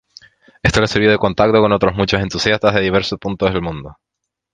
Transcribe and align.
Esto 0.63 0.81
le 0.81 0.87
sirvió 0.87 1.11
de 1.11 1.19
contacto 1.19 1.61
con 1.61 1.71
otros 1.73 1.93
muchos 1.93 2.19
entusiastas 2.21 2.73
de 2.73 2.81
diversos 2.81 3.19
puntos 3.19 3.53
del 3.53 3.61
mundo. 3.61 3.99